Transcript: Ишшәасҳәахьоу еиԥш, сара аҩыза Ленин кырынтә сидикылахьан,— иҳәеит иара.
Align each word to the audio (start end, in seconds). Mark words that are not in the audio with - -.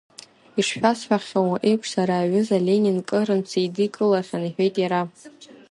Ишшәасҳәахьоу 0.59 1.51
еиԥш, 1.67 1.87
сара 1.95 2.15
аҩыза 2.17 2.57
Ленин 2.67 2.99
кырынтә 3.07 3.49
сидикылахьан,— 3.51 4.43
иҳәеит 4.47 4.75
иара. 4.83 5.01